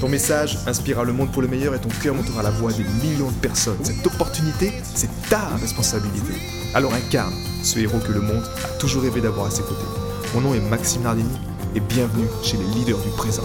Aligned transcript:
Ton 0.00 0.10
message 0.10 0.58
inspirera 0.66 1.04
le 1.04 1.14
monde 1.14 1.32
pour 1.32 1.40
le 1.40 1.48
meilleur 1.48 1.74
et 1.74 1.80
ton 1.80 1.88
cœur 1.88 2.14
montera 2.14 2.42
la 2.42 2.50
voix 2.50 2.70
des 2.70 2.84
millions 3.02 3.30
de 3.30 3.36
personnes. 3.36 3.82
Cette 3.82 4.06
opportunité, 4.06 4.70
c'est 4.82 5.08
ta 5.30 5.56
responsabilité. 5.56 6.34
Alors 6.74 6.92
incarne 6.92 7.32
ce 7.62 7.78
héros 7.78 7.98
que 8.00 8.12
le 8.12 8.20
monde 8.20 8.44
a 8.62 8.78
toujours 8.78 9.02
rêvé 9.02 9.22
d'avoir 9.22 9.46
à 9.46 9.50
ses 9.50 9.62
côtés. 9.62 9.86
Mon 10.34 10.42
nom 10.42 10.54
est 10.54 10.60
Maxime 10.60 11.02
Nardini 11.02 11.38
et 11.74 11.80
bienvenue 11.80 12.26
chez 12.42 12.58
les 12.58 12.66
leaders 12.74 12.98
du 12.98 13.08
présent. 13.16 13.44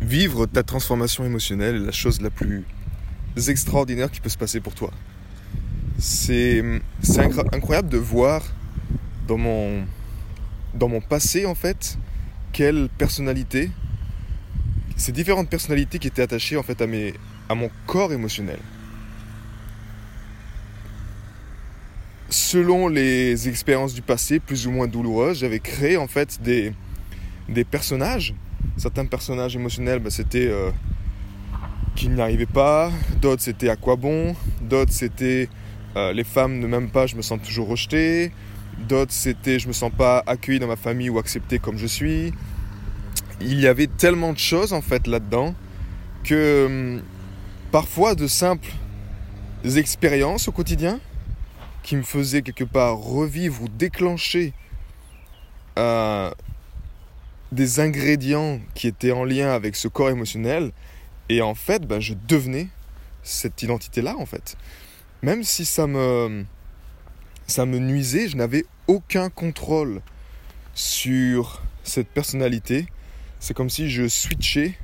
Vivre 0.00 0.46
ta 0.46 0.62
transformation 0.62 1.24
émotionnelle 1.24 1.74
est 1.74 1.86
la 1.86 1.92
chose 1.92 2.20
la 2.20 2.30
plus 2.30 2.64
extraordinaire 3.48 4.12
qui 4.12 4.20
peut 4.20 4.28
se 4.28 4.38
passer 4.38 4.60
pour 4.60 4.74
toi. 4.74 4.92
C'est 5.98 6.62
incroyable 7.52 7.88
de 7.88 7.98
voir 7.98 8.44
dans 9.26 9.38
mon, 9.38 9.84
dans 10.72 10.88
mon 10.88 11.00
passé 11.00 11.46
en 11.46 11.56
fait 11.56 11.98
quelle 12.52 12.88
personnalité 12.96 13.72
ces 14.96 15.12
différentes 15.12 15.48
personnalités 15.48 15.98
qui 15.98 16.08
étaient 16.08 16.22
attachées 16.22 16.56
en 16.56 16.62
fait 16.62 16.80
à, 16.80 17.54
mon 17.54 17.70
corps 17.86 18.12
émotionnel. 18.12 18.58
Selon 22.28 22.88
les 22.88 23.48
expériences 23.48 23.94
du 23.94 24.02
passé, 24.02 24.40
plus 24.40 24.66
ou 24.66 24.70
moins 24.72 24.88
douloureuses, 24.88 25.38
j'avais 25.38 25.60
créé 25.60 25.96
en 25.96 26.08
fait 26.08 26.42
des, 26.42 26.72
des 27.48 27.64
personnages. 27.64 28.34
Certains 28.76 29.06
personnages 29.06 29.54
émotionnels, 29.54 30.00
bah, 30.00 30.10
c'était 30.10 30.48
euh, 30.48 30.70
qu'ils 31.94 32.12
n'y 32.12 32.20
arrivaient 32.20 32.46
pas, 32.46 32.90
d'autres 33.20 33.42
c'était 33.42 33.68
à 33.68 33.76
quoi 33.76 33.96
bon, 33.96 34.34
d'autres 34.60 34.92
c'était 34.92 35.48
euh, 35.96 36.12
les 36.12 36.24
femmes 36.24 36.58
ne 36.58 36.66
m'aiment 36.66 36.90
pas, 36.90 37.06
je 37.06 37.16
me 37.16 37.22
sens 37.22 37.40
toujours 37.42 37.68
rejeté, 37.68 38.32
d'autres 38.88 39.12
c'était 39.12 39.58
je 39.58 39.68
me 39.68 39.72
sens 39.72 39.92
pas 39.96 40.22
accueilli 40.26 40.58
dans 40.58 40.66
ma 40.66 40.76
famille 40.76 41.10
ou 41.10 41.18
accepté 41.18 41.58
comme 41.58 41.78
je 41.78 41.86
suis, 41.86 42.32
il 43.40 43.60
y 43.60 43.66
avait 43.66 43.86
tellement 43.86 44.32
de 44.32 44.38
choses 44.38 44.72
en 44.72 44.80
fait 44.80 45.06
là-dedans 45.06 45.54
que 46.24 46.66
hum, 46.66 47.02
parfois 47.70 48.14
de 48.14 48.26
simples 48.26 48.72
expériences 49.64 50.48
au 50.48 50.52
quotidien 50.52 51.00
qui 51.82 51.96
me 51.96 52.02
faisaient 52.02 52.42
quelque 52.42 52.64
part 52.64 52.96
revivre 52.96 53.62
ou 53.62 53.68
déclencher 53.68 54.52
euh, 55.78 56.30
des 57.52 57.80
ingrédients 57.80 58.60
qui 58.74 58.88
étaient 58.88 59.12
en 59.12 59.24
lien 59.24 59.50
avec 59.50 59.76
ce 59.76 59.88
corps 59.88 60.10
émotionnel. 60.10 60.72
Et 61.28 61.42
en 61.42 61.54
fait 61.54 61.86
ben, 61.86 62.00
je 62.00 62.14
devenais 62.28 62.68
cette 63.22 63.62
identité 63.62 64.02
là 64.02 64.16
en 64.16 64.26
fait. 64.26 64.56
Même 65.22 65.42
si 65.42 65.64
ça 65.64 65.86
me 65.86 66.44
ça 67.46 67.66
me 67.66 67.78
nuisait 67.78 68.28
je 68.28 68.36
n'avais 68.36 68.64
aucun 68.86 69.30
contrôle 69.30 70.00
sur 70.74 71.62
cette 71.82 72.08
personnalité 72.08 72.86
c'est 73.40 73.54
comme 73.54 73.70
si 73.70 73.90
je 73.90 74.08
switchais 74.08 74.74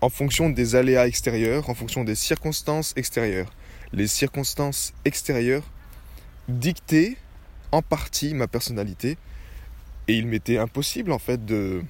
en 0.00 0.08
fonction 0.08 0.50
des 0.50 0.76
aléas 0.76 1.06
extérieurs, 1.06 1.70
en 1.70 1.74
fonction 1.74 2.04
des 2.04 2.14
circonstances 2.14 2.92
extérieures. 2.96 3.50
Les 3.92 4.06
circonstances 4.06 4.92
extérieures 5.04 5.64
dictaient 6.48 7.16
en 7.72 7.82
partie 7.82 8.34
ma 8.34 8.46
personnalité 8.46 9.18
et 10.06 10.14
il 10.14 10.26
m'était 10.26 10.58
impossible 10.58 11.12
en 11.12 11.18
fait 11.18 11.44
de 11.44 11.82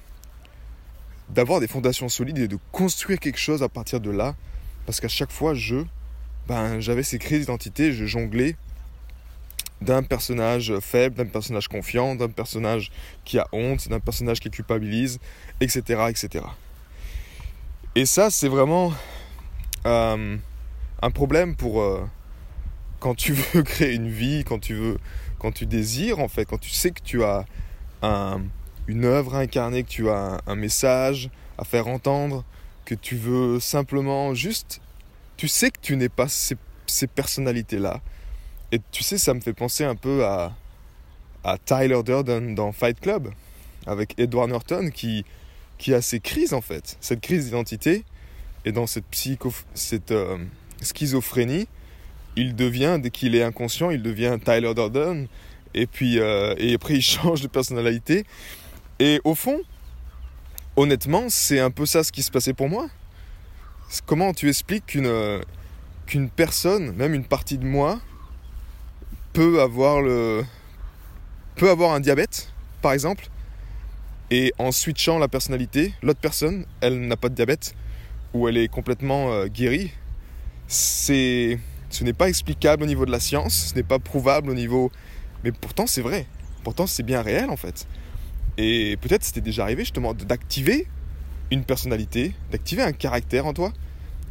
d'avoir 1.29 1.59
des 1.59 1.67
fondations 1.67 2.09
solides 2.09 2.39
et 2.39 2.47
de 2.47 2.57
construire 2.71 3.19
quelque 3.19 3.39
chose 3.39 3.61
à 3.63 3.69
partir 3.69 3.99
de 4.01 4.09
là 4.09 4.35
parce 4.85 4.99
qu'à 4.99 5.07
chaque 5.07 5.31
fois 5.31 5.53
je 5.53 5.85
ben 6.47 6.79
j'avais 6.79 7.03
ces 7.03 7.19
crises 7.19 7.41
d'identité, 7.41 7.93
je 7.93 8.05
jonglais 8.05 8.55
d'un 9.81 10.03
personnage 10.03 10.77
faible, 10.79 11.15
d'un 11.15 11.25
personnage 11.25 11.67
confiant, 11.67 12.15
d'un 12.15 12.29
personnage 12.29 12.91
qui 13.23 13.39
a 13.39 13.47
honte, 13.51 13.87
d'un 13.87 13.99
personnage 13.99 14.39
qui 14.39 14.49
culpabilise, 14.49 15.19
etc. 15.61 16.03
etc. 16.09 16.45
Et 17.95 18.05
ça, 18.05 18.29
c'est 18.29 18.49
vraiment 18.49 18.93
euh, 19.85 20.37
un 21.01 21.11
problème 21.11 21.55
pour 21.55 21.81
euh, 21.81 22.05
quand 22.99 23.15
tu 23.15 23.33
veux 23.53 23.63
créer 23.63 23.93
une 23.93 24.09
vie, 24.09 24.43
quand 24.45 24.59
tu 24.59 24.75
veux, 24.75 24.97
quand 25.39 25.51
tu 25.51 25.65
désires 25.65 26.19
en 26.19 26.27
fait, 26.27 26.45
quand 26.45 26.59
tu 26.59 26.69
sais 26.69 26.91
que 26.91 27.01
tu 27.01 27.23
as 27.23 27.45
une 28.87 29.05
œuvre 29.05 29.35
incarnée, 29.35 29.83
que 29.83 29.89
tu 29.89 30.09
as 30.09 30.41
un, 30.47 30.55
message 30.55 31.29
à 31.57 31.63
faire 31.63 31.87
entendre, 31.87 32.43
que 32.85 32.95
tu 32.95 33.15
veux 33.15 33.59
simplement 33.59 34.33
juste, 34.33 34.81
tu 35.37 35.47
sais 35.47 35.69
que 35.69 35.79
tu 35.81 35.95
n'es 35.95 36.09
pas 36.09 36.27
ces 36.27 37.07
personnalités-là, 37.07 38.01
et 38.71 38.79
tu 38.91 39.03
sais, 39.03 39.17
ça 39.17 39.33
me 39.33 39.39
fait 39.39 39.53
penser 39.53 39.83
un 39.83 39.95
peu 39.95 40.25
à, 40.25 40.53
à 41.43 41.57
Tyler 41.57 42.01
Durden 42.03 42.55
dans 42.55 42.71
Fight 42.71 42.99
Club, 42.99 43.29
avec 43.85 44.13
Edward 44.19 44.49
Norton, 44.49 44.89
qui, 44.93 45.25
qui 45.77 45.93
a 45.93 46.01
ces 46.01 46.19
crises 46.19 46.53
en 46.53 46.61
fait, 46.61 46.97
cette 47.01 47.21
crise 47.21 47.45
d'identité, 47.45 48.03
et 48.65 48.71
dans 48.71 48.87
cette, 48.87 49.05
psycho, 49.05 49.53
cette 49.73 50.11
euh, 50.11 50.37
schizophrénie, 50.81 51.67
il 52.35 52.55
devient, 52.55 52.99
dès 53.01 53.09
qu'il 53.09 53.35
est 53.35 53.43
inconscient, 53.43 53.89
il 53.89 54.03
devient 54.03 54.37
Tyler 54.43 54.73
Durden, 54.73 55.27
et 55.73 55.87
puis 55.87 56.19
euh, 56.19 56.53
et 56.57 56.75
après 56.75 56.95
il 56.95 57.01
change 57.03 57.41
de 57.41 57.47
personnalité. 57.47 58.25
Et 58.99 59.21
au 59.23 59.33
fond, 59.33 59.59
honnêtement, 60.75 61.25
c'est 61.29 61.59
un 61.59 61.71
peu 61.71 61.85
ça 61.85 62.03
ce 62.03 62.11
qui 62.11 62.21
se 62.21 62.31
passait 62.31 62.53
pour 62.53 62.69
moi. 62.69 62.89
Comment 64.05 64.33
tu 64.33 64.49
expliques 64.49 64.85
qu'une 64.87 65.41
qu'une 66.05 66.29
personne, 66.29 66.91
même 66.95 67.13
une 67.13 67.23
partie 67.23 67.57
de 67.57 67.65
moi, 67.65 67.99
peut 69.39 69.61
avoir 69.61 70.01
le 70.01 70.43
peut 71.55 71.69
avoir 71.69 71.93
un 71.93 72.01
diabète 72.01 72.51
par 72.81 72.91
exemple 72.91 73.29
et 74.31 74.51
en 74.57 74.73
switchant 74.73 75.17
la 75.17 75.29
personnalité 75.29 75.93
l'autre 76.01 76.19
personne 76.19 76.65
elle 76.81 77.07
n'a 77.07 77.15
pas 77.15 77.29
de 77.29 77.35
diabète 77.35 77.73
ou 78.33 78.49
elle 78.49 78.57
est 78.57 78.67
complètement 78.67 79.31
euh, 79.31 79.45
guérie 79.45 79.91
c'est 80.67 81.57
ce 81.89 82.03
n'est 82.03 82.11
pas 82.11 82.27
explicable 82.27 82.83
au 82.83 82.85
niveau 82.85 83.05
de 83.05 83.11
la 83.11 83.21
science 83.21 83.69
ce 83.69 83.75
n'est 83.75 83.83
pas 83.83 83.97
prouvable 83.97 84.49
au 84.49 84.53
niveau 84.53 84.91
mais 85.45 85.53
pourtant 85.53 85.87
c'est 85.87 86.01
vrai. 86.01 86.25
Pourtant 86.65 86.85
c'est 86.85 87.03
bien 87.03 87.21
réel 87.21 87.49
en 87.49 87.55
fait. 87.55 87.87
Et 88.57 88.97
peut-être 88.97 89.23
c'était 89.23 89.39
déjà 89.39 89.63
arrivé 89.63 89.83
justement 89.83 90.13
d'activer 90.13 90.85
une 91.49 91.63
personnalité 91.63 92.33
d'activer 92.51 92.81
un 92.81 92.91
caractère 92.91 93.45
en 93.45 93.53
toi 93.53 93.71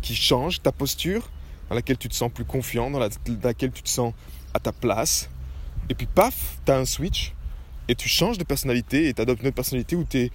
qui 0.02 0.14
change 0.14 0.60
ta 0.60 0.70
posture 0.70 1.30
dans 1.68 1.74
laquelle 1.74 1.98
tu 1.98 2.08
te 2.08 2.14
sens 2.14 2.30
plus 2.32 2.44
confiant 2.44 2.90
dans 2.90 2.98
laquelle 2.98 3.72
tu 3.72 3.82
te 3.82 3.88
sens 3.88 4.14
à 4.54 4.58
ta 4.58 4.72
place. 4.72 5.28
Et 5.88 5.94
puis 5.94 6.06
paf, 6.06 6.58
tu 6.64 6.72
as 6.72 6.78
un 6.78 6.84
switch 6.84 7.34
et 7.88 7.94
tu 7.94 8.08
changes 8.08 8.38
de 8.38 8.44
personnalité 8.44 9.08
et 9.08 9.14
tu 9.14 9.22
adoptes 9.22 9.42
une 9.42 9.48
autre 9.48 9.56
personnalité 9.56 9.96
où 9.96 10.04
tu 10.04 10.30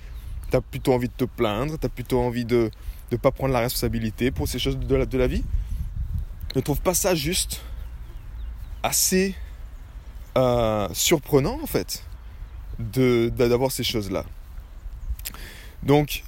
as 0.52 0.62
plutôt 0.62 0.94
envie 0.94 1.08
de 1.08 1.14
te 1.14 1.26
plaindre, 1.26 1.80
tu 1.80 1.86
as 1.86 1.90
plutôt 1.90 2.22
envie 2.22 2.46
de 2.46 2.70
ne 3.12 3.18
pas 3.18 3.32
prendre 3.32 3.54
la 3.54 3.60
responsabilité 3.60 4.32
pour 4.32 4.48
ces 4.48 4.60
choses 4.60 4.78
de 4.78 5.18
la, 5.18 5.28
vie. 5.28 5.44
Ne 6.56 6.62
trouve 6.62 6.82
pas 6.82 6.94
ça 6.94 7.16
juste 7.16 7.62
assez 8.82 9.36
euh, 10.38 10.88
surprenant 10.94 11.60
en 11.62 11.68
fait 11.68 12.04
d'avoir 12.80 13.72
ces 13.72 13.84
choses-là. 13.84 14.26
Donc, 15.84 16.24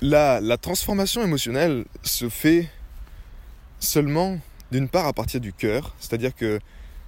la 0.00 0.56
transformation 0.58 1.22
émotionnelle 1.22 1.84
se 2.02 2.28
fait 2.28 2.68
seulement 3.82 4.38
d'une 4.70 4.88
part 4.88 5.06
à 5.06 5.12
partir 5.12 5.40
du 5.40 5.52
cœur, 5.52 5.94
c'est-à-dire 5.98 6.34
que 6.34 6.60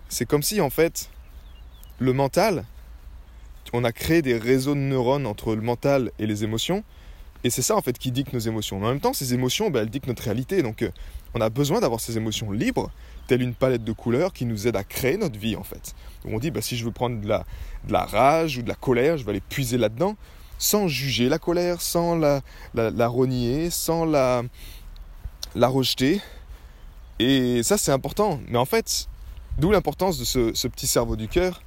c'est 0.08 0.26
comme 0.26 0.42
si 0.42 0.60
en 0.60 0.70
fait 0.70 1.08
le 1.98 2.12
mental, 2.12 2.64
on 3.72 3.84
a 3.84 3.92
créé 3.92 4.20
des 4.22 4.36
réseaux 4.36 4.74
de 4.74 4.80
neurones 4.80 5.26
entre 5.26 5.54
le 5.54 5.62
mental 5.62 6.10
et 6.18 6.26
les 6.26 6.44
émotions, 6.44 6.84
et 7.44 7.50
c'est 7.50 7.62
ça 7.62 7.76
en 7.76 7.80
fait 7.80 7.96
qui 7.96 8.10
dicte 8.10 8.32
nos 8.32 8.40
émotions. 8.40 8.80
Mais 8.80 8.86
en 8.86 8.90
même 8.90 9.00
temps, 9.00 9.12
ces 9.12 9.34
émotions, 9.34 9.70
ben, 9.70 9.82
elles 9.82 9.90
dictent 9.90 10.08
notre 10.08 10.24
réalité, 10.24 10.62
donc 10.62 10.82
euh, 10.82 10.90
on 11.34 11.40
a 11.40 11.48
besoin 11.48 11.80
d'avoir 11.80 12.00
ces 12.00 12.16
émotions 12.16 12.50
libres, 12.50 12.90
telle 13.28 13.42
une 13.42 13.54
palette 13.54 13.84
de 13.84 13.92
couleurs 13.92 14.32
qui 14.32 14.44
nous 14.44 14.66
aide 14.66 14.76
à 14.76 14.84
créer 14.84 15.16
notre 15.16 15.38
vie 15.38 15.56
en 15.56 15.62
fait. 15.62 15.94
Donc 16.24 16.34
on 16.34 16.38
dit, 16.38 16.50
ben, 16.50 16.60
si 16.60 16.76
je 16.76 16.84
veux 16.84 16.92
prendre 16.92 17.20
de 17.20 17.28
la, 17.28 17.44
de 17.86 17.92
la 17.92 18.04
rage 18.04 18.58
ou 18.58 18.62
de 18.62 18.68
la 18.68 18.74
colère, 18.74 19.16
je 19.16 19.24
vais 19.24 19.30
aller 19.30 19.40
puiser 19.40 19.78
là-dedans, 19.78 20.16
sans 20.58 20.88
juger 20.88 21.28
la 21.28 21.38
colère, 21.38 21.80
sans 21.80 22.16
la, 22.16 22.42
la, 22.74 23.08
renier, 23.08 23.70
sans 23.70 24.04
la, 24.04 24.42
la 25.54 25.68
rejeter, 25.68 26.20
et 27.18 27.62
ça, 27.62 27.78
c'est 27.78 27.92
important. 27.92 28.40
Mais 28.48 28.58
en 28.58 28.64
fait, 28.64 29.08
d'où 29.58 29.70
l'importance 29.70 30.18
de 30.18 30.24
ce, 30.24 30.68
petit 30.68 30.86
cerveau 30.86 31.16
du 31.16 31.28
cœur 31.28 31.62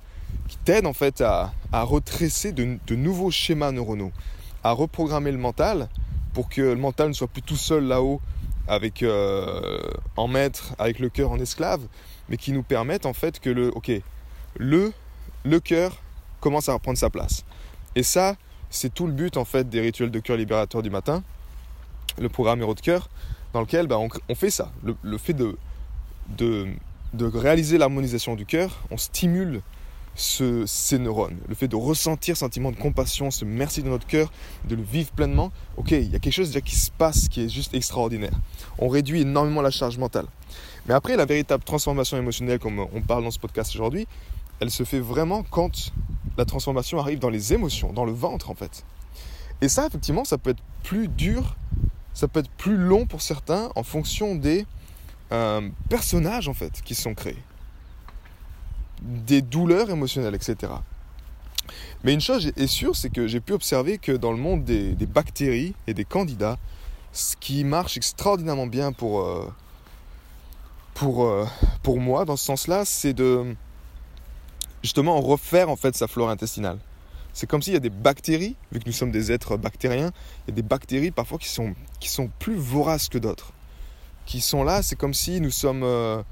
qui 0.48 0.58
t'aide 0.58 0.86
en 0.86 0.94
fait 0.94 1.22
à, 1.22 1.54
à 1.72 1.86
de, 1.86 2.96
nouveaux 2.96 3.32
schémas 3.32 3.72
neuronaux, 3.72 4.12
à 4.64 4.72
reprogrammer 4.72 5.32
le 5.32 5.38
mental 5.38 5.90
pour 6.34 6.50
que 6.50 6.62
le 6.62 6.76
mental 6.76 7.10
ne 7.10 7.14
soit 7.14 7.28
plus 7.28 7.42
tout 7.42 7.56
seul 7.56 7.86
là-haut 7.86 8.22
avec 8.68 9.04
euh, 9.04 9.80
en 10.18 10.28
maître, 10.28 10.76
avec 10.78 11.00
le 11.00 11.10
cœur 11.10 11.32
en 11.32 11.40
esclave, 11.40 11.82
mais 12.28 12.38
qui 12.38 12.52
nous 12.52 12.64
permettent 12.64 13.06
en 13.06 13.14
fait 13.14 13.40
que 13.40 13.50
le, 13.50 13.70
ok, 13.70 13.92
le, 14.58 14.92
le 15.46 15.60
cœur 15.62 16.02
commence 16.42 16.68
à 16.68 16.74
reprendre 16.74 16.98
sa 16.98 17.10
place. 17.10 17.46
Et 17.96 18.04
ça, 18.04 18.36
c'est 18.70 18.94
tout 18.94 19.08
le 19.08 19.14
but 19.14 19.38
en 19.38 19.46
fait 19.46 19.70
des 19.70 19.80
rituels 19.80 20.12
de 20.12 20.20
cœur 20.20 20.36
libérateur 20.36 20.84
du 20.84 20.90
matin, 20.90 21.24
le 22.20 22.30
programme 22.30 22.62
Héros 22.62 22.76
de 22.76 22.82
cœur, 22.82 23.10
dans 23.54 23.62
lequel 23.62 23.88
bah, 23.88 23.98
on, 23.98 24.36
fait 24.36 24.50
ça. 24.50 24.72
Le, 25.04 25.18
fait 25.18 25.34
de, 25.34 25.58
de, 26.38 26.68
de 27.14 27.26
réaliser 27.26 27.78
l'harmonisation 27.78 28.36
du 28.36 28.46
cœur, 28.46 28.84
on 28.92 28.98
stimule 28.98 29.62
ce, 30.16 30.66
ces 30.66 30.98
neurones, 30.98 31.38
le 31.48 31.54
fait 31.54 31.68
de 31.68 31.76
ressentir 31.76 32.36
ce 32.36 32.40
sentiment 32.40 32.72
de 32.72 32.76
compassion, 32.76 33.30
ce 33.30 33.46
merci 33.46 33.84
de 33.84 33.90
notre 33.90 34.08
cœur, 34.08 34.32
de 34.68 34.76
le 34.76 34.82
vivre 34.82 35.12
pleinement, 35.12 35.52
ok, 35.78 35.92
il 35.92 36.12
y 36.12 36.16
a 36.16 36.20
quelque 36.20 36.34
chose 36.34 36.58
qui 36.66 36.76
se 36.76 36.90
passe 36.90 37.30
qui 37.30 37.44
est 37.44 37.50
juste 37.50 37.76
extraordinaire. 37.76 38.34
On 38.80 38.88
réduit 38.88 39.22
énormément 39.22 39.62
la 39.62 39.70
charge 39.70 40.00
mentale. 40.00 40.26
Mais 40.88 40.96
après, 40.96 41.16
la 41.16 41.26
véritable 41.26 41.64
transformation 41.64 42.18
émotionnelle, 42.18 42.58
comme 42.58 42.80
on 42.80 43.02
parle 43.02 43.24
dans 43.24 43.32
ce 43.32 43.38
podcast 43.38 43.76
aujourd'hui, 43.76 44.08
elle 44.60 44.72
se 44.72 44.84
fait 44.84 45.00
vraiment 45.00 45.44
quand 45.44 45.92
la 46.38 46.46
transformation 46.46 46.98
arrive 47.00 47.20
dans 47.20 47.30
les 47.30 47.54
émotions, 47.54 47.94
dans 47.94 48.06
le 48.06 48.12
ventre 48.12 48.50
en 48.50 48.56
fait. 48.56 48.84
Et 49.62 49.70
ça, 49.70 49.86
effectivement, 49.88 50.24
ça 50.24 50.38
peut 50.38 50.52
être 50.52 50.64
plus 50.84 51.08
dur, 51.08 51.56
ça 52.18 52.28
peut 52.28 52.40
être 52.40 52.50
plus 52.50 52.78
long 52.78 53.06
pour 53.06 53.22
certains 53.22 53.70
en 53.76 53.84
fonction 53.84 54.34
des 54.34 54.66
euh, 55.32 55.70
personnages 55.88 56.50
en 56.50 56.56
fait 56.56 56.82
qui 56.82 56.96
sont 56.96 57.14
créés 57.14 57.38
des 59.04 59.44
douleurs 59.44 59.92
émotionnelles, 59.92 60.34
etc. 60.34 60.74
Mais 62.04 62.16
une 62.16 62.22
chose 62.22 62.52
est 62.58 62.66
sûre, 62.66 62.96
c'est 62.96 63.12
que 63.12 63.28
j'ai 63.28 63.40
pu 63.40 63.54
observer 63.54 64.00
que 64.00 64.12
dans 64.12 64.32
le 64.32 64.40
monde 64.40 64.64
des, 64.64 64.96
bactéries 65.06 65.76
et 65.86 65.94
des 65.94 66.06
candidats, 66.06 66.58
ce 67.14 67.36
qui 67.36 67.64
marche 67.64 67.98
extraordinairement 67.98 68.66
bien 68.66 68.94
pour, 68.94 69.22
euh, 69.22 69.54
pour, 70.96 71.24
euh, 71.24 71.46
pour 71.84 72.00
moi 72.00 72.26
dans 72.26 72.36
ce 72.36 72.46
sens-là, 72.46 72.84
c'est 72.84 73.14
de 73.14 73.56
justement 74.82 75.22
refaire 75.22 75.70
en 75.70 75.76
fait 75.76 75.96
sa 75.96 76.08
flore 76.08 76.32
intestinale. 76.32 76.80
C'est 77.38 77.46
comme 77.46 77.62
s'il 77.62 77.74
y 77.74 77.78
a 77.78 77.80
des 77.80 77.92
bactéries, 77.92 78.56
vu 78.72 78.80
que 78.80 78.86
nous 78.88 78.92
sommes 78.92 79.12
des 79.12 79.32
êtres 79.32 79.58
bactériens, 79.58 80.12
il 80.48 80.50
y 80.50 80.54
a 80.54 80.56
des 80.56 80.64
bactéries 80.64 81.12
parfois 81.12 81.38
qui 81.38 81.50
sont, 81.50 81.76
qui 82.00 82.10
sont 82.10 82.32
plus 82.40 82.56
voraces 82.56 83.10
que 83.10 83.20
d'autres. 83.20 83.54
Qui 84.26 84.42
sont 84.42 84.64
là, 84.64 84.82
c'est 84.82 84.96
comme 84.96 85.14
si 85.14 85.40
nous 85.40 85.52
sommes, 85.52 85.84
euh, 85.84 86.24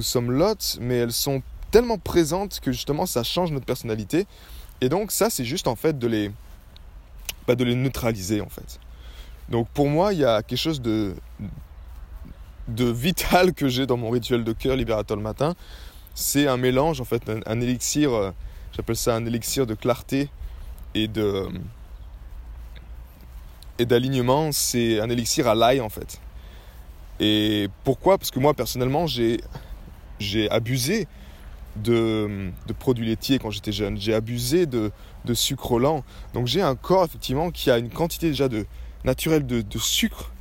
sommes 0.00 0.32
lots, 0.32 0.56
mais 0.80 0.96
elles 0.96 1.12
sont 1.12 1.44
tellement 1.70 1.96
présentes 1.96 2.58
que 2.58 2.72
justement 2.72 3.06
ça 3.06 3.22
change 3.22 3.52
notre 3.52 3.66
personnalité. 3.66 4.26
Et 4.80 4.88
donc 4.88 5.12
ça, 5.12 5.30
c'est 5.30 5.44
juste 5.44 5.68
en 5.68 5.76
fait 5.76 5.96
de 5.96 6.08
les, 6.08 6.32
bah, 7.46 7.54
de 7.54 7.62
les 7.62 7.76
neutraliser 7.76 8.40
en 8.40 8.48
fait. 8.48 8.80
Donc 9.48 9.68
pour 9.68 9.86
moi, 9.86 10.12
il 10.12 10.18
y 10.18 10.24
a 10.24 10.42
quelque 10.42 10.58
chose 10.58 10.82
de, 10.82 11.14
de 12.66 12.86
vital 12.86 13.54
que 13.54 13.68
j'ai 13.68 13.86
dans 13.86 13.96
mon 13.96 14.10
rituel 14.10 14.42
de 14.42 14.52
cœur 14.52 14.74
libérateur 14.74 15.16
le 15.16 15.22
matin. 15.22 15.54
C'est 16.16 16.48
un 16.48 16.56
mélange 16.56 17.00
en 17.00 17.04
fait, 17.04 17.30
un, 17.46 17.60
élixir, 17.60 18.12
euh, 18.12 18.32
j'appelle 18.72 18.96
ça 18.96 19.14
un 19.14 19.26
élixir 19.26 19.66
de 19.66 19.74
clarté 19.74 20.28
et 20.94 21.08
de 21.08 21.48
d'alignement. 23.78 24.52
C'est 24.52 25.00
un 25.00 25.10
élixir 25.10 25.48
à 25.48 25.54
l'ail 25.54 25.80
en 25.80 25.88
fait. 25.88 26.20
Et 27.20 27.68
pourquoi? 27.84 28.18
Parce 28.18 28.30
que 28.30 28.38
moi 28.38 28.54
personnellement, 28.54 29.06
j'ai 29.06 29.40
abusé 30.50 31.06
de, 31.76 32.50
produits 32.78 33.06
laitiers 33.06 33.38
quand 33.38 33.50
j'étais 33.50 33.72
jeune. 33.72 33.96
J'ai 33.98 34.14
abusé 34.14 34.66
de, 34.66 34.90
sucre 35.34 35.78
lent. 35.78 36.04
Donc 36.34 36.46
j'ai 36.46 36.62
un 36.62 36.74
corps 36.74 37.04
effectivement 37.04 37.50
qui 37.50 37.70
a 37.70 37.78
une 37.78 37.90
quantité 37.90 38.28
déjà 38.28 38.48
de 38.48 38.66
naturelle 39.04 39.46
de, 39.46 39.78
sucre 39.78 40.32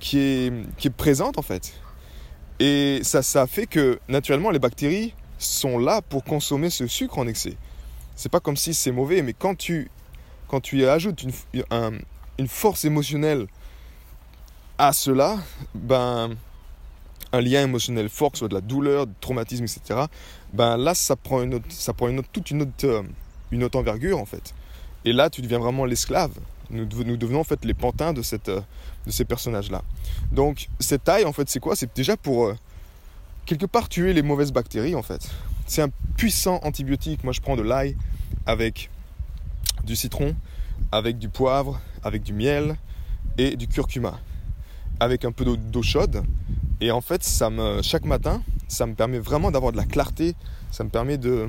qui 0.00 0.18
est, 0.18 0.52
qui 0.76 0.88
est 0.88 0.90
présente 0.96 1.38
en 1.38 1.42
fait. 1.42 1.74
Et 2.60 3.00
ça, 3.02 3.22
ça 3.22 3.46
fait 3.46 3.66
que 3.66 3.98
naturellement 4.08 4.50
les 4.50 4.58
bactéries 4.58 5.14
sont 5.44 5.78
là 5.78 6.02
pour 6.02 6.24
consommer 6.24 6.70
ce 6.70 6.86
sucre 6.86 7.18
en 7.18 7.26
excès. 7.26 7.56
C'est 8.16 8.28
pas 8.28 8.40
comme 8.40 8.56
si 8.56 8.74
c'est 8.74 8.92
mauvais, 8.92 9.22
mais 9.22 9.32
quand 9.32 9.56
tu, 9.56 9.90
quand 10.48 10.60
tu 10.60 10.86
ajoutes 10.86 11.24
une, 12.38 12.48
force 12.48 12.84
émotionnelle 12.84 13.46
à 14.78 14.92
cela, 14.92 15.38
ben 15.74 16.30
un 17.32 17.40
lien 17.40 17.62
émotionnel 17.62 18.08
fort, 18.08 18.30
soit 18.34 18.48
de 18.48 18.54
la 18.54 18.60
douleur, 18.60 19.06
du 19.06 19.14
traumatisme, 19.20 19.64
etc., 19.64 20.06
ben 20.52 20.76
là, 20.76 20.94
ça 20.94 21.16
prend, 21.16 21.42
une 21.42 21.54
autre, 21.54 21.66
ça 21.68 21.92
prend 21.92 22.08
une 22.08 22.22
toute 22.22 22.50
une 22.50 22.62
autre, 22.62 23.04
une 23.50 23.64
autre 23.64 23.78
envergure, 23.78 24.18
en 24.18 24.24
fait. 24.24 24.54
Et 25.04 25.12
là, 25.12 25.28
tu 25.30 25.42
deviens 25.42 25.58
vraiment 25.58 25.84
l'esclave. 25.84 26.32
Nous, 26.70 26.86
nous, 27.04 27.16
devenons 27.16 27.40
en 27.40 27.44
fait 27.44 27.64
les 27.64 27.74
pantins 27.74 28.12
de, 28.12 28.22
cette, 28.22 28.48
de 28.48 29.10
ces 29.10 29.24
personnages-là. 29.24 29.82
Donc, 30.32 30.68
cette 30.78 31.04
taille, 31.04 31.24
en 31.24 31.32
fait, 31.32 31.48
c'est 31.48 31.60
quoi? 31.60 31.76
C'est 31.76 31.94
déjà 31.94 32.16
pour, 32.16 32.46
euh, 32.46 32.54
quelque 33.44 33.66
part, 33.66 33.88
tuer 33.88 34.12
les 34.12 34.22
mauvaises 34.22 34.52
bactéries, 34.52 34.94
en 34.94 35.02
fait. 35.02 35.30
C'est 35.66 35.82
un 35.82 35.90
puissant 36.16 36.60
antibiotique. 36.62 37.24
Moi, 37.24 37.32
je 37.32 37.40
prends 37.40 37.56
de 37.56 37.62
l'ail 37.62 37.96
avec 38.46 38.90
du 39.84 39.96
citron, 39.96 40.34
avec 40.92 41.18
du 41.18 41.28
poivre, 41.28 41.80
avec 42.02 42.22
du 42.22 42.32
miel 42.32 42.76
et 43.38 43.56
du 43.56 43.68
curcuma. 43.68 44.18
Avec 45.00 45.24
un 45.24 45.32
peu 45.32 45.44
d'eau 45.44 45.82
chaude, 45.82 46.22
et 46.80 46.90
en 46.90 47.00
fait, 47.00 47.22
ça 47.24 47.50
me, 47.50 47.82
chaque 47.82 48.04
matin, 48.04 48.42
ça 48.68 48.86
me 48.86 48.94
permet 48.94 49.18
vraiment 49.18 49.50
d'avoir 49.50 49.72
de 49.72 49.76
la 49.76 49.84
clarté. 49.84 50.34
Ça 50.70 50.84
me 50.84 50.90
permet 50.90 51.18
de. 51.18 51.48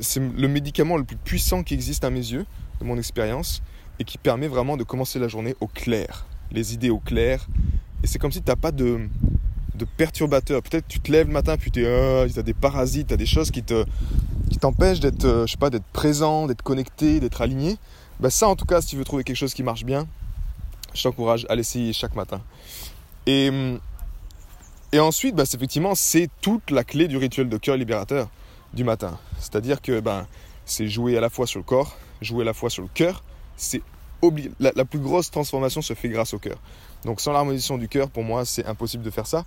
C'est 0.00 0.20
le 0.20 0.48
médicament 0.48 0.96
le 0.96 1.04
plus 1.04 1.16
puissant 1.16 1.62
qui 1.62 1.74
existe 1.74 2.04
à 2.04 2.10
mes 2.10 2.18
yeux, 2.20 2.46
de 2.80 2.84
mon 2.84 2.98
expérience, 2.98 3.62
et 3.98 4.04
qui 4.04 4.18
permet 4.18 4.48
vraiment 4.48 4.76
de 4.76 4.84
commencer 4.84 5.18
la 5.18 5.28
journée 5.28 5.54
au 5.60 5.66
clair. 5.66 6.26
Les 6.50 6.74
idées 6.74 6.90
au 6.90 6.98
clair. 6.98 7.46
Et 8.02 8.06
c'est 8.06 8.18
comme 8.18 8.32
si 8.32 8.42
tu 8.42 8.50
n'as 8.50 8.56
pas 8.56 8.72
de, 8.72 9.08
de 9.84 9.88
perturbateurs. 9.96 10.62
Peut-être 10.62 10.86
tu 10.88 11.00
te 11.00 11.10
lèves 11.10 11.26
le 11.26 11.32
matin, 11.32 11.56
puis 11.56 11.70
tu 11.70 11.84
euh, 11.84 12.24
as 12.24 12.42
des 12.42 12.54
parasites, 12.54 13.08
tu 13.08 13.14
as 13.14 13.16
des 13.16 13.26
choses 13.26 13.50
qui 13.50 13.62
te 13.62 13.84
qui 14.50 14.58
t'empêchent 14.58 15.00
d'être, 15.00 15.24
euh, 15.24 15.46
je 15.46 15.52
sais 15.52 15.58
pas, 15.58 15.70
d'être 15.70 15.86
présent, 15.92 16.46
d'être 16.46 16.62
connecté, 16.62 17.20
d'être 17.20 17.40
aligné. 17.40 17.76
Ben 18.20 18.30
ça, 18.30 18.48
en 18.48 18.56
tout 18.56 18.66
cas, 18.66 18.80
si 18.80 18.88
tu 18.88 18.96
veux 18.96 19.04
trouver 19.04 19.24
quelque 19.24 19.36
chose 19.36 19.54
qui 19.54 19.62
marche 19.62 19.84
bien, 19.84 20.06
je 20.94 21.02
t'encourage 21.02 21.46
à 21.48 21.54
l'essayer 21.54 21.92
chaque 21.92 22.14
matin. 22.14 22.40
Et 23.26 23.50
et 24.92 25.00
ensuite, 25.00 25.34
bah, 25.34 25.44
effectivement, 25.44 25.94
c'est 25.94 26.28
toute 26.42 26.70
la 26.70 26.84
clé 26.84 27.08
du 27.08 27.16
rituel 27.16 27.48
de 27.48 27.56
cœur 27.56 27.78
libérateur 27.78 28.28
du 28.74 28.84
matin. 28.84 29.18
C'est-à-dire 29.38 29.80
que 29.80 30.00
ben, 30.00 30.26
c'est 30.66 30.86
jouer 30.86 31.16
à 31.16 31.20
la 31.22 31.30
fois 31.30 31.46
sur 31.46 31.58
le 31.58 31.64
corps, 31.64 31.96
jouer 32.20 32.42
à 32.42 32.44
la 32.44 32.52
fois 32.52 32.68
sur 32.68 32.82
le 32.82 32.90
cœur. 32.92 33.24
C'est 33.56 33.82
la, 34.60 34.70
la, 34.76 34.84
plus 34.84 34.98
grosse 34.98 35.30
transformation 35.30 35.80
se 35.82 35.94
fait 35.94 36.10
grâce 36.10 36.34
au 36.34 36.38
cœur. 36.38 36.58
Donc 37.04 37.20
sans 37.20 37.32
l'harmonisation 37.32 37.78
du 37.78 37.88
cœur, 37.88 38.10
pour 38.10 38.22
moi, 38.22 38.44
c'est 38.44 38.66
impossible 38.66 39.02
de 39.02 39.10
faire 39.10 39.26
ça. 39.26 39.44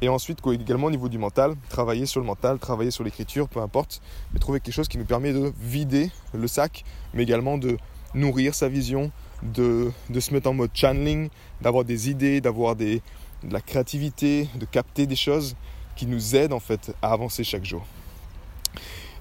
Et 0.00 0.08
ensuite, 0.08 0.40
également 0.46 0.88
au 0.88 0.90
niveau 0.90 1.08
du 1.08 1.18
mental, 1.18 1.54
travailler 1.68 2.06
sur 2.06 2.20
le 2.20 2.26
mental, 2.26 2.58
travailler 2.58 2.90
sur 2.90 3.04
l'écriture, 3.04 3.48
peu 3.48 3.60
importe, 3.60 4.02
mais 4.32 4.40
trouver 4.40 4.60
quelque 4.60 4.74
chose 4.74 4.88
qui 4.88 4.98
nous 4.98 5.04
permet 5.04 5.32
de 5.32 5.52
vider 5.60 6.10
le 6.32 6.48
sac, 6.48 6.84
mais 7.12 7.22
également 7.22 7.58
de 7.58 7.76
nourrir 8.14 8.54
sa 8.54 8.68
vision, 8.68 9.12
de, 9.42 9.92
se 10.18 10.32
mettre 10.32 10.48
en 10.48 10.54
mode 10.54 10.70
channeling, 10.74 11.28
d'avoir 11.60 11.84
des 11.84 12.10
idées, 12.10 12.40
d'avoir 12.40 12.76
de 12.76 13.00
la 13.48 13.60
créativité, 13.60 14.48
de 14.56 14.64
capter 14.64 15.06
des 15.06 15.16
choses 15.16 15.56
qui 15.96 16.06
nous 16.06 16.34
aident 16.34 16.52
en 16.52 16.60
fait 16.60 16.94
à 17.02 17.12
avancer 17.12 17.44
chaque 17.44 17.64
jour. 17.64 17.84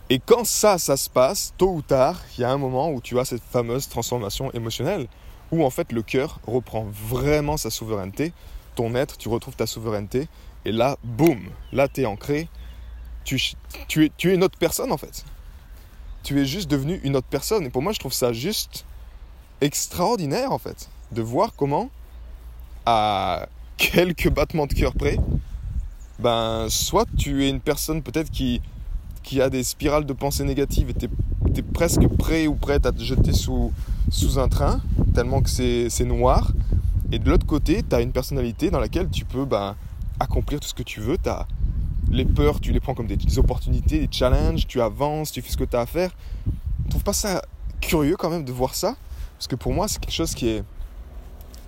Et 0.09 0.19
quand 0.19 0.45
ça, 0.45 0.77
ça 0.77 0.97
se 0.97 1.09
passe, 1.09 1.53
tôt 1.57 1.71
ou 1.73 1.81
tard, 1.81 2.21
il 2.37 2.41
y 2.41 2.43
a 2.43 2.51
un 2.51 2.57
moment 2.57 2.91
où 2.91 3.01
tu 3.01 3.17
as 3.19 3.25
cette 3.25 3.43
fameuse 3.43 3.87
transformation 3.87 4.51
émotionnelle, 4.51 5.07
où 5.53 5.63
en 5.63 5.69
fait 5.69 5.91
le 5.91 6.01
cœur 6.01 6.39
reprend 6.47 6.85
vraiment 6.91 7.57
sa 7.57 7.69
souveraineté, 7.69 8.33
ton 8.75 8.95
être, 8.95 9.17
tu 9.17 9.29
retrouves 9.29 9.55
ta 9.55 9.67
souveraineté, 9.67 10.27
et 10.65 10.71
là, 10.71 10.97
boum, 11.03 11.39
là 11.71 11.87
tu 11.87 12.01
es 12.01 12.05
ancré, 12.07 12.49
tu, 13.23 13.35
es, 13.35 14.11
tu 14.17 14.31
es 14.31 14.33
une 14.33 14.43
autre 14.43 14.57
personne 14.57 14.91
en 14.91 14.97
fait. 14.97 15.23
Tu 16.23 16.41
es 16.41 16.45
juste 16.45 16.71
devenu 16.71 16.99
une 17.03 17.15
autre 17.15 17.27
personne. 17.29 17.65
Et 17.65 17.69
pour 17.69 17.81
moi, 17.81 17.91
je 17.91 17.99
trouve 17.99 18.13
ça 18.13 18.33
juste 18.33 18.85
extraordinaire 19.61 20.51
en 20.51 20.57
fait, 20.57 20.89
de 21.11 21.21
voir 21.21 21.53
comment 21.55 21.89
à 22.85 23.47
quelques 23.77 24.29
battements 24.29 24.65
de 24.65 24.73
cœur 24.73 24.93
près, 24.93 25.17
ben, 26.19 26.67
soit 26.69 27.07
tu 27.17 27.45
es 27.45 27.49
une 27.49 27.61
personne 27.61 28.01
peut-être 28.01 28.31
qui, 28.31 28.61
qui 29.23 29.41
a 29.41 29.49
des 29.49 29.63
spirales 29.63 30.05
de 30.05 30.13
pensée 30.13 30.43
négatives 30.43 30.89
et 30.89 30.93
tu 30.93 31.05
es, 31.05 31.61
presque 31.61 32.07
prêt 32.07 32.47
ou 32.47 32.55
prête 32.55 32.85
à 32.85 32.91
te 32.91 33.01
jeter 33.01 33.31
sous, 33.31 33.71
sous 34.09 34.39
un 34.39 34.47
train, 34.47 34.81
tellement 35.13 35.41
que 35.41 35.49
c'est 35.49 36.05
noir. 36.05 36.51
Et 37.11 37.19
de 37.19 37.29
l'autre 37.29 37.45
côté, 37.45 37.83
tu 37.87 37.95
as 37.95 38.01
une 38.01 38.11
personnalité 38.11 38.71
dans 38.71 38.79
laquelle 38.79 39.09
tu 39.09 39.25
peux 39.25 39.45
ben, 39.45 39.75
accomplir 40.19 40.59
tout 40.59 40.67
ce 40.67 40.73
que 40.73 40.83
tu 40.83 40.99
veux. 40.99 41.17
As 41.25 41.47
les 42.11 42.25
peurs, 42.25 42.59
tu 42.59 42.71
les 42.71 42.79
prends 42.79 42.93
comme 42.93 43.07
des, 43.07 43.39
opportunités, 43.39 43.99
des 43.99 44.09
challenges, 44.11 44.67
tu 44.67 44.81
avances, 44.81 45.31
tu 45.31 45.41
fais 45.41 45.51
ce 45.51 45.57
que 45.57 45.63
tu 45.63 45.75
as 45.75 45.81
à 45.81 45.85
faire. 45.85 46.11
Tu 46.83 46.89
trouves 46.89 47.03
pas 47.03 47.13
ça 47.13 47.41
curieux 47.81 48.15
quand 48.17 48.29
même 48.29 48.45
de 48.45 48.51
voir 48.51 48.75
ça 48.75 48.95
Parce 49.37 49.47
que 49.47 49.55
pour 49.55 49.73
moi, 49.73 49.87
c'est 49.87 49.99
quelque 49.99 50.13
chose 50.13 50.33
qui 50.33 50.47
est, 50.47 50.63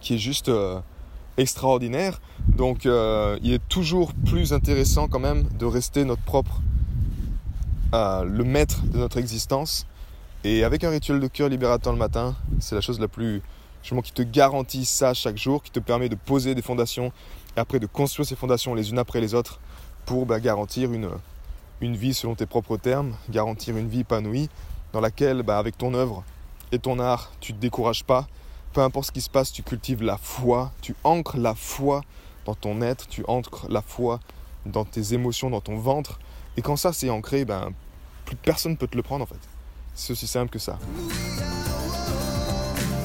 qui 0.02 0.16
est 0.16 0.20
juste... 0.20 0.50
Euh, 0.50 0.80
extraordinaire. 1.38 2.22
Donc 2.48 2.86
euh, 2.86 3.38
il 3.42 3.54
est 3.54 3.68
toujours 3.68 4.14
plus 4.14 4.54
intéressant 4.54 5.08
quand 5.08 5.20
même 5.20 5.44
de 5.60 5.66
rester 5.66 6.06
notre 6.06 6.22
propre, 6.22 6.62
euh, 7.94 8.24
le 8.24 8.44
maître 8.44 8.84
de 8.86 8.98
notre 8.98 9.18
existence. 9.18 9.86
Et 10.48 10.64
avec 10.64 10.84
un 10.84 10.92
rituel 10.92 11.20
de 11.20 11.26
cœur 11.26 11.50
libérateur 11.50 11.92
le 11.92 11.98
matin, 11.98 12.36
c'est 12.60 12.76
la 12.76 12.82
chose 12.82 13.00
la 13.00 13.08
plus 13.08 13.42
qui 13.82 14.12
te 14.12 14.22
garantit 14.22 14.86
ça 14.86 15.16
chaque 15.16 15.38
jour, 15.38 15.64
qui 15.64 15.72
te 15.72 15.80
permet 15.80 16.08
de 16.08 16.14
poser 16.14 16.54
des 16.54 16.62
fondations 16.62 17.12
et 17.58 17.60
après 17.60 17.80
de 17.80 17.88
construire 17.88 18.28
ces 18.28 18.36
fondations 18.36 18.76
les 18.76 18.92
unes 18.92 19.00
après 19.00 19.22
les 19.22 19.34
autres 19.34 19.60
pour 20.06 20.28
bah, 20.28 20.40
garantir 20.40 20.94
une, 20.94 21.10
une 21.82 21.96
vie 21.96 22.14
selon 22.14 22.36
tes 22.36 22.46
propres 22.46 22.78
termes, 22.78 23.16
garantir 23.28 23.76
une 23.76 23.90
vie 23.90 24.02
épanouie 24.02 24.48
dans 24.94 25.02
laquelle, 25.02 25.42
bah, 25.42 25.58
avec 25.58 25.80
ton 25.80 25.96
œuvre 25.96 26.24
et 26.72 26.78
ton 26.78 27.00
art, 27.00 27.32
tu 27.40 27.54
ne 27.54 27.58
te 27.58 27.62
décourages 27.64 28.04
pas. 28.04 28.28
Peu 28.72 28.82
importe 28.82 29.08
ce 29.08 29.12
qui 29.12 29.22
se 29.22 29.32
passe, 29.32 29.52
tu 29.52 29.64
cultives 29.64 30.04
la 30.04 30.18
foi, 30.18 30.72
tu 30.80 30.96
ancres 31.04 31.38
la 31.38 31.56
foi 31.56 32.02
dans 32.46 32.54
ton 32.54 32.84
être, 32.84 33.08
tu 33.08 33.24
ancres 33.28 33.66
la 33.68 33.82
foi 33.82 34.20
dans 34.68 34.86
tes 34.86 35.16
émotions, 35.16 35.50
dans 35.50 35.62
ton 35.62 35.80
ventre. 35.80 36.20
Et 36.56 36.62
quand 36.62 36.76
ça 36.76 36.94
c'est 36.94 37.10
ancré, 37.10 37.46
ben, 37.46 37.72
plus 38.26 38.36
personne 38.36 38.74
ne 38.74 38.78
peut 38.78 38.88
te 38.88 38.96
le 38.96 39.02
prendre 39.02 39.24
en 39.24 39.28
fait. 39.28 39.55
C'est 39.96 40.12
aussi 40.12 40.28
simple 40.28 40.52
que 40.52 40.60
ça. 40.60 40.78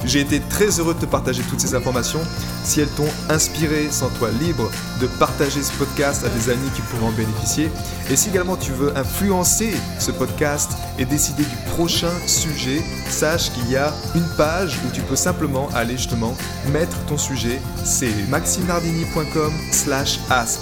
J'ai 0.05 0.21
été 0.21 0.39
très 0.39 0.79
heureux 0.79 0.93
de 0.95 0.99
te 0.99 1.05
partager 1.05 1.43
toutes 1.43 1.59
ces 1.59 1.75
informations. 1.75 2.21
Si 2.63 2.81
elles 2.81 2.89
t'ont 2.89 3.09
inspiré, 3.29 3.91
sens-toi 3.91 4.31
libre 4.31 4.69
de 4.99 5.07
partager 5.19 5.61
ce 5.61 5.71
podcast 5.73 6.25
à 6.25 6.29
des 6.29 6.49
amis 6.49 6.69
qui 6.75 6.81
pourraient 6.81 7.07
en 7.07 7.11
bénéficier. 7.11 7.69
Et 8.09 8.15
si 8.15 8.29
également 8.29 8.57
tu 8.57 8.71
veux 8.71 8.95
influencer 8.97 9.73
ce 9.99 10.11
podcast 10.11 10.71
et 10.97 11.05
décider 11.05 11.43
du 11.43 11.55
prochain 11.75 12.11
sujet, 12.27 12.81
sache 13.09 13.51
qu'il 13.51 13.69
y 13.69 13.75
a 13.75 13.93
une 14.15 14.27
page 14.37 14.77
où 14.85 14.91
tu 14.91 15.01
peux 15.01 15.15
simplement 15.15 15.69
aller 15.73 15.97
justement 15.97 16.35
mettre 16.71 16.97
ton 17.05 17.17
sujet. 17.17 17.59
C'est 17.83 18.27
maximardini.com 18.29 19.53
slash 19.71 20.19
ask 20.29 20.61